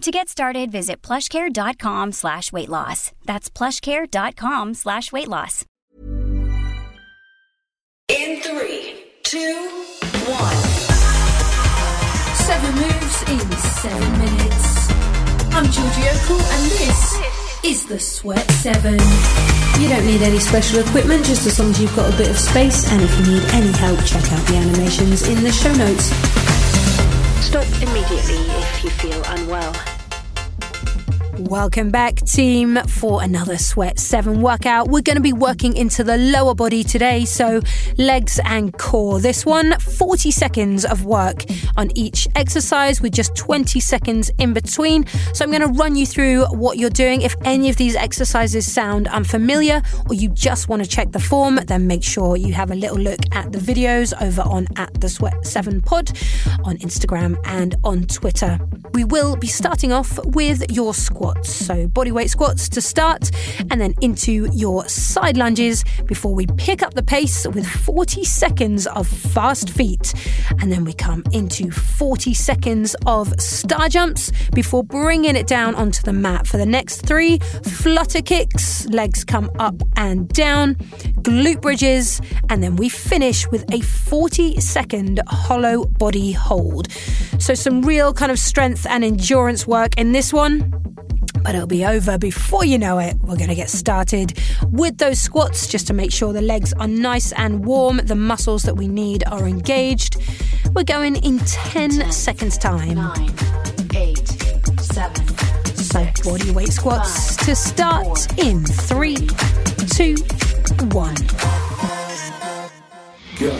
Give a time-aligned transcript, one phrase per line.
[0.00, 3.12] To get started, visit plushcare.com slash weight loss.
[3.26, 5.66] That's plushcare.com slash weight loss.
[8.08, 9.68] In three, two,
[10.24, 10.56] one.
[12.34, 14.90] Seven moves in seven minutes.
[15.52, 18.94] I'm Georgie Okell and this is the Sweat 7.
[19.80, 22.38] You don't need any special equipment, just as long as you've got a bit of
[22.38, 22.90] space.
[22.90, 26.10] And if you need any help, check out the animations in the show notes.
[27.50, 29.99] Stop immediately if you feel unwell.
[31.48, 34.88] Welcome back, team, for another Sweat 7 workout.
[34.88, 37.62] We're going to be working into the lower body today, so
[37.96, 39.20] legs and core.
[39.20, 41.44] This one, 40 seconds of work
[41.78, 45.06] on each exercise with just 20 seconds in between.
[45.32, 47.22] So I'm going to run you through what you're doing.
[47.22, 51.56] If any of these exercises sound unfamiliar or you just want to check the form,
[51.64, 55.08] then make sure you have a little look at the videos over on at the
[55.08, 56.10] Sweat 7 Pod
[56.64, 58.60] on Instagram and on Twitter.
[58.92, 60.92] We will be starting off with your
[61.30, 61.54] squats.
[61.54, 63.30] So, bodyweight squats to start,
[63.70, 68.86] and then into your side lunges before we pick up the pace with 40 seconds
[68.88, 70.14] of fast feet.
[70.60, 76.02] And then we come into 40 seconds of star jumps before bringing it down onto
[76.02, 76.46] the mat.
[76.46, 80.74] For the next three, flutter kicks, legs come up and down,
[81.22, 86.88] glute bridges, and then we finish with a 40 second hollow body hold.
[87.38, 90.80] So, some real kind of strength and endurance work in this one
[91.42, 93.16] but it'll be over before you know it.
[93.20, 94.38] We're going to get started
[94.70, 98.62] with those squats just to make sure the legs are nice and warm, the muscles
[98.64, 100.16] that we need are engaged.
[100.74, 102.94] We're going in 10, 10 seconds time.
[102.94, 103.34] Nine,
[103.94, 104.28] eight,
[104.78, 105.26] seven,
[105.76, 109.26] so body weight squats five, to start four, in three,
[109.94, 110.14] two,
[110.92, 111.16] one.
[113.38, 113.50] Go.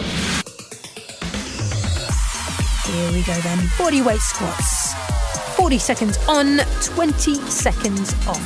[2.87, 3.69] Here we go then.
[3.79, 4.80] Body weight squats.
[5.61, 8.41] 40 seconds on, 20 seconds off.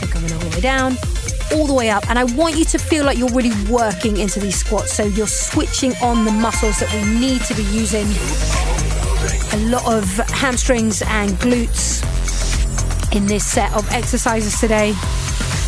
[0.00, 0.96] So coming all the way down,
[1.52, 2.10] all the way up.
[2.10, 4.92] And I want you to feel like you're really working into these squats.
[4.92, 8.04] So you're switching on the muscles that we need to be using.
[9.52, 12.02] A lot of hamstrings and glutes
[13.14, 14.90] in this set of exercises today.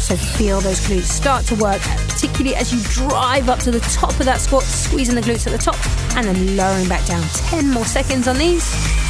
[0.03, 4.19] So feel those glutes start to work, particularly as you drive up to the top
[4.19, 5.77] of that squat, squeezing the glutes at the top
[6.17, 7.23] and then lowering back down.
[7.23, 9.06] 10 more seconds on these.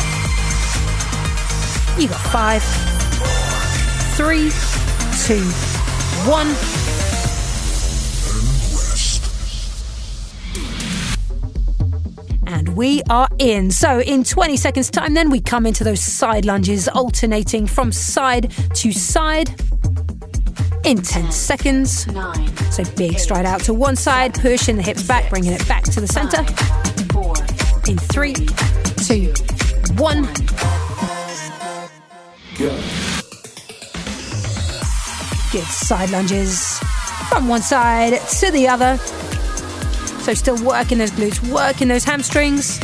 [1.99, 2.63] You got five,
[4.17, 4.51] three,
[5.25, 5.43] two,
[6.29, 6.47] one.
[12.47, 13.71] And we are in.
[13.71, 18.51] So, in 20 seconds' time, then we come into those side lunges, alternating from side
[18.75, 19.59] to side
[20.85, 22.07] in 10 seconds.
[22.09, 25.85] Nine, so, big stride out to one side, pushing the hips back, bringing it back
[25.85, 26.41] to the center.
[27.91, 28.35] In three,
[29.07, 29.33] two,
[29.95, 30.29] one.
[32.59, 32.75] Go.
[35.69, 36.79] Side lunges
[37.29, 38.97] from one side to the other.
[40.23, 42.81] So, still working those glutes, working those hamstrings,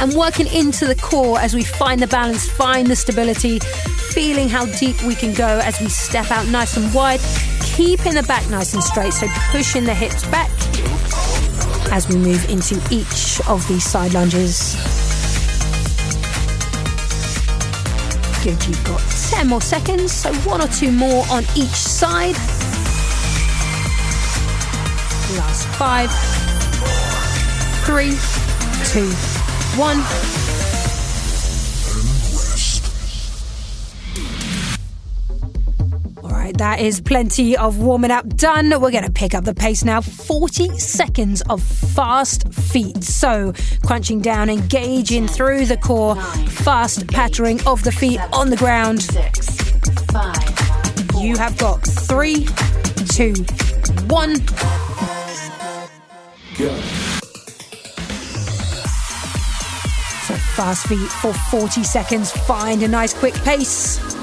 [0.00, 4.66] and working into the core as we find the balance, find the stability, feeling how
[4.78, 7.20] deep we can go as we step out nice and wide,
[7.62, 9.14] keeping the back nice and straight.
[9.14, 10.50] So, pushing the hips back
[11.92, 14.99] as we move into each of these side lunges.
[18.42, 22.34] Good, you've got 10 more seconds, so one or two more on each side.
[25.36, 26.10] Last five,
[27.84, 28.16] three,
[28.86, 29.10] two,
[29.78, 30.39] one.
[36.60, 38.68] That is plenty of warming up done.
[38.68, 40.02] We're going to pick up the pace now.
[40.02, 43.02] 40 seconds of fast feet.
[43.02, 43.54] So,
[43.86, 49.08] crunching down, engaging through the core, fast pattering of the feet on the ground.
[51.18, 52.44] You have got three,
[53.08, 53.32] two,
[54.08, 54.34] one.
[56.58, 56.76] Go.
[60.56, 62.30] Fast feet for 40 seconds.
[62.30, 64.19] Find a nice quick pace.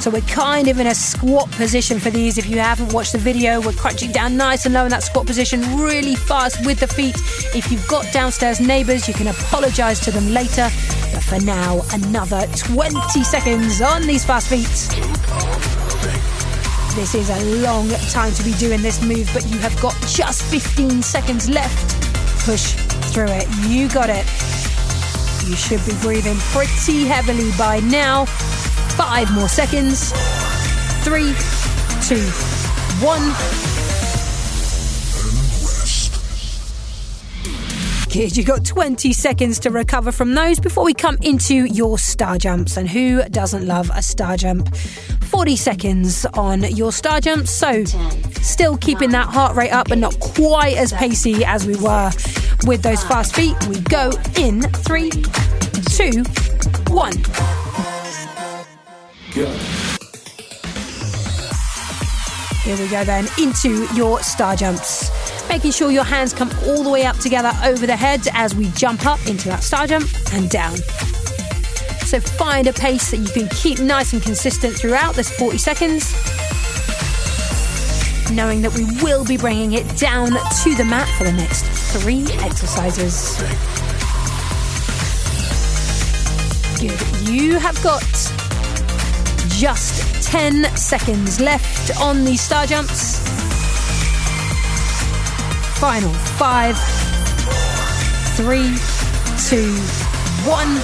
[0.00, 2.38] So we're kind of in a squat position for these.
[2.38, 5.26] If you haven't watched the video, we're crunching down nice and low in that squat
[5.26, 7.16] position, really fast with the feet.
[7.54, 10.70] If you've got downstairs neighbors, you can apologize to them later.
[11.12, 14.64] But for now, another 20 seconds on these fast feet.
[16.96, 20.42] This is a long time to be doing this move, but you have got just
[20.44, 22.02] 15 seconds left.
[22.46, 22.72] Push
[23.12, 23.46] through it.
[23.68, 24.24] You got it.
[25.46, 28.24] You should be breathing pretty heavily by now.
[28.96, 30.12] Five more seconds.
[31.02, 31.34] Three,
[32.02, 32.24] two,
[33.04, 33.34] one.
[38.10, 42.38] Kid, you got 20 seconds to recover from those before we come into your star
[42.38, 42.76] jumps.
[42.76, 44.74] And who doesn't love a star jump?
[44.74, 47.52] 40 seconds on your star jumps.
[47.52, 47.84] So,
[48.42, 52.10] still keeping that heart rate up, but not quite as pacey as we were
[52.66, 53.54] with those fast feet.
[53.68, 55.10] We go in three,
[55.92, 56.24] two,
[56.92, 57.14] one.
[59.34, 59.46] Go.
[62.64, 65.10] Here we go then into your star jumps.
[65.48, 68.68] Making sure your hands come all the way up together over the head as we
[68.70, 70.76] jump up into that star jump and down.
[72.06, 76.12] So find a pace that you can keep nice and consistent throughout this 40 seconds.
[78.32, 80.30] Knowing that we will be bringing it down
[80.64, 83.38] to the mat for the next three exercises.
[86.80, 87.28] Good.
[87.28, 88.02] You have got
[89.60, 93.18] just 10 seconds left on the star jumps.
[95.78, 96.78] Final five,
[98.36, 98.74] three,
[99.50, 99.74] two,
[100.48, 100.80] one.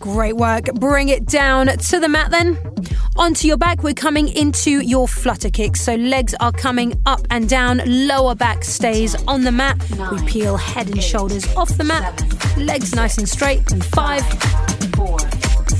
[0.00, 0.64] Great work.
[0.74, 2.73] Bring it down to the mat then.
[3.16, 5.80] Onto your back, we're coming into your flutter kicks.
[5.80, 9.80] So legs are coming up and down, lower back stays on the mat.
[10.10, 12.22] We peel head and shoulders off the mat.
[12.58, 13.70] Legs nice and straight.
[13.70, 14.22] And five,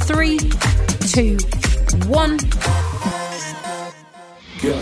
[0.04, 0.38] three,
[1.08, 1.36] two,
[2.06, 2.36] one.
[4.62, 4.80] Go.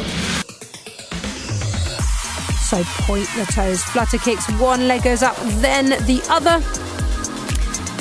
[2.69, 6.63] So point the toes, flutter kicks, one leg goes up, then the other.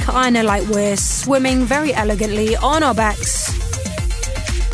[0.03, 3.60] Kind of like we're swimming very elegantly on our backs.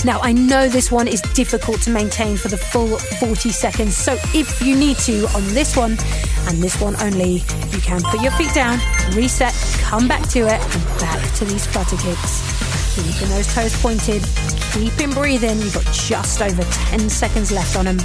[0.06, 4.18] Now, I know this one is difficult to maintain for the full 40 seconds, so
[4.34, 5.98] if you need to on this one
[6.48, 8.80] and this one only, you can put your feet down,
[9.16, 12.96] reset, come back to it, and back to these flutter kicks.
[12.96, 14.24] Keeping those toes pointed,
[14.72, 15.58] keeping breathing.
[15.60, 17.98] You've got just over 10 seconds left on them.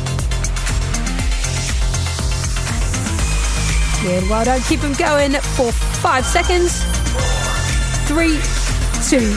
[4.02, 4.60] Good, well done.
[4.62, 6.82] Keep them going for five seconds.
[8.08, 8.40] Three,
[9.08, 9.32] two,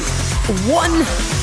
[0.71, 1.34] one.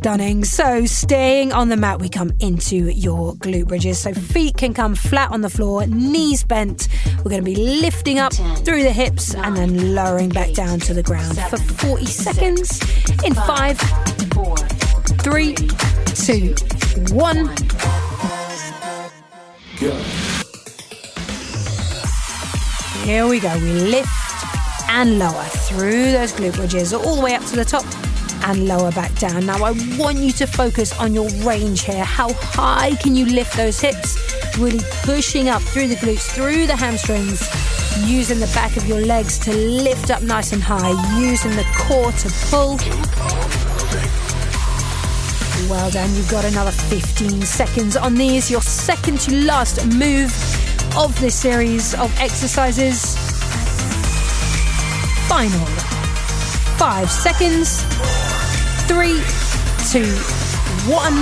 [0.00, 0.44] Stunning.
[0.44, 4.00] So, staying on the mat, we come into your glute bridges.
[4.00, 6.88] So, feet can come flat on the floor, knees bent.
[7.18, 10.94] We're going to be lifting up through the hips and then lowering back down to
[10.94, 12.80] the ground for 40 seconds
[13.26, 13.78] in five,
[15.20, 15.54] three,
[16.14, 16.54] two,
[17.14, 17.54] one.
[19.80, 19.92] Go.
[23.04, 23.54] Here we go.
[23.58, 24.08] We lift
[24.88, 27.84] and lower through those glute bridges all the way up to the top
[28.50, 29.46] and lower back down.
[29.46, 32.04] Now, I want you to focus on your range here.
[32.04, 34.18] How high can you lift those hips?
[34.58, 37.40] Really pushing up through the glutes, through the hamstrings,
[38.08, 40.90] using the back of your legs to lift up nice and high,
[41.20, 42.76] using the core to pull.
[45.70, 46.12] Well done.
[46.16, 48.50] You've got another 15 seconds on these.
[48.50, 50.32] Your second to last move
[50.96, 53.16] of this series of exercises.
[55.28, 55.66] Final
[56.80, 58.19] five seconds.
[58.90, 59.22] Three,
[59.92, 60.04] two,
[60.90, 61.20] one.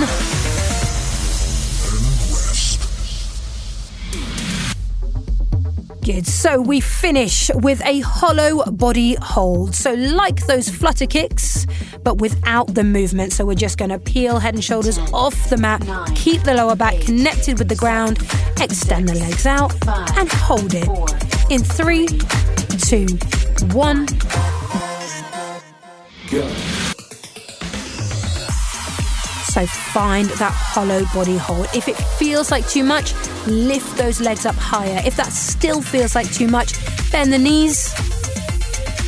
[6.03, 6.25] Good.
[6.25, 9.75] So we finish with a hollow body hold.
[9.75, 11.67] So, like those flutter kicks,
[12.03, 13.33] but without the movement.
[13.33, 15.83] So, we're just going to peel head and shoulders off the mat,
[16.15, 18.17] keep the lower back connected with the ground,
[18.59, 19.71] extend the legs out,
[20.17, 20.89] and hold it
[21.51, 22.07] in three,
[22.79, 23.05] two,
[23.75, 24.07] one.
[26.31, 26.68] Go.
[29.59, 31.67] So find that hollow body hold.
[31.75, 33.13] If it feels like too much,
[33.45, 35.01] lift those legs up higher.
[35.05, 36.71] If that still feels like too much,
[37.11, 37.93] bend the knees.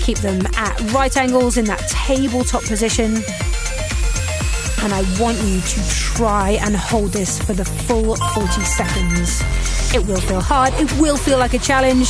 [0.03, 3.15] Keep them at right angles in that tabletop position.
[4.83, 9.41] And I want you to try and hold this for the full 40 seconds.
[9.95, 12.07] It will feel hard, it will feel like a challenge.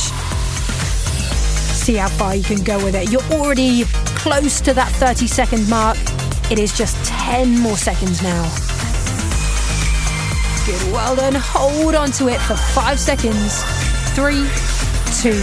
[1.78, 3.12] see how far you can go with it.
[3.12, 3.84] You're already
[4.16, 5.96] close to that 30 second mark.
[6.50, 7.21] It is just 10
[7.62, 8.42] more seconds now.
[10.66, 11.34] Good, well done.
[11.34, 13.62] Hold on to it for five seconds.
[14.14, 14.48] Three,
[15.20, 15.42] two,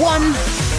[0.00, 0.69] one.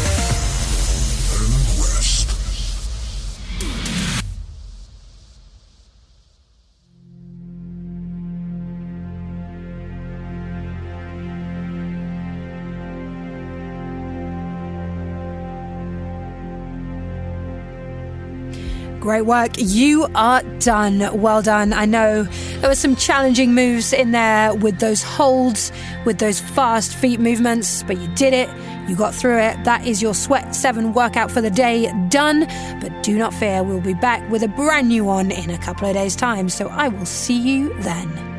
[19.12, 19.52] Great work.
[19.58, 21.20] You are done.
[21.22, 21.74] Well done.
[21.74, 25.70] I know there were some challenging moves in there with those holds,
[26.06, 28.50] with those fast feet movements, but you did it.
[28.88, 29.62] You got through it.
[29.66, 32.48] That is your Sweat 7 workout for the day done.
[32.80, 35.90] But do not fear, we'll be back with a brand new one in a couple
[35.90, 36.48] of days' time.
[36.48, 38.31] So I will see you then.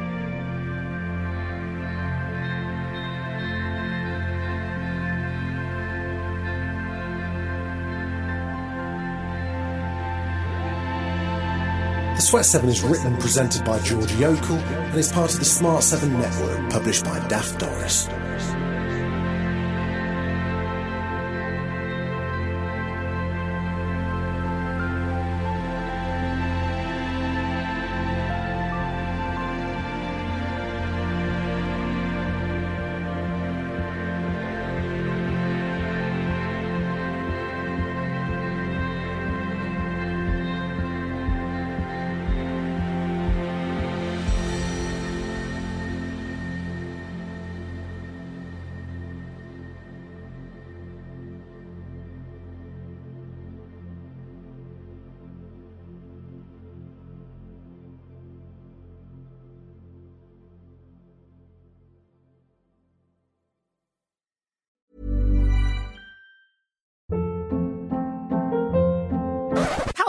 [12.23, 15.83] Sweat 7 is written and presented by Georgie Okell and is part of the Smart
[15.83, 18.07] 7 network published by Daft Doris.